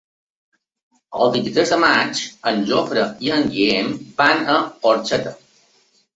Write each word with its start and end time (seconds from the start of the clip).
El 1.25 1.29
vint-i-tres 1.35 1.73
de 1.73 1.77
maig 1.83 2.21
en 2.53 2.65
Jofre 2.71 3.05
i 3.27 3.31
en 3.37 3.47
Guillem 3.53 3.93
van 4.25 4.43
a 4.57 4.59
Orxeta. 4.95 5.37